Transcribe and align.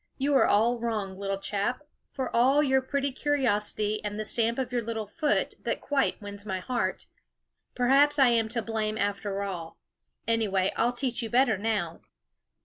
You 0.17 0.33
are 0.33 0.47
all 0.47 0.79
wrong, 0.79 1.15
little 1.19 1.37
chap, 1.37 1.83
for 2.11 2.35
all 2.35 2.63
your 2.63 2.81
pretty 2.81 3.11
curiosity, 3.11 4.03
and 4.03 4.19
the 4.19 4.25
stamp 4.25 4.57
of 4.57 4.71
your 4.71 4.81
little 4.81 5.05
foot 5.05 5.53
that 5.63 5.79
quite 5.79 6.19
wins 6.19 6.43
my 6.43 6.57
heart. 6.59 7.05
Perhaps 7.75 8.17
I 8.17 8.29
am 8.29 8.49
to 8.49 8.63
blame, 8.63 8.97
after 8.97 9.43
all; 9.43 9.77
anyway, 10.27 10.73
I 10.75 10.81
'11 10.85 10.97
teach 10.97 11.21
you 11.21 11.29
better 11.29 11.55
now." 11.55 12.01